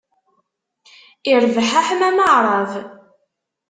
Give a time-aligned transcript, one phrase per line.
[1.31, 2.71] Irbeḥ aḥmam aɛṛab.